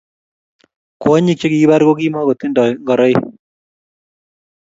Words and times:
kwonyik 1.01 1.37
che 1.39 1.47
kikipar 1.51 1.81
ko 1.87 1.93
kimatindo 1.99 2.63
ngoraiki 2.83 3.29